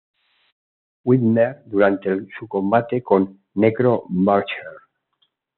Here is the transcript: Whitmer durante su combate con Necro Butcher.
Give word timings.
Whitmer 1.05 1.61
durante 1.67 2.25
su 2.35 2.47
combate 2.47 3.03
con 3.03 3.43
Necro 3.53 4.05
Butcher. 4.09 4.79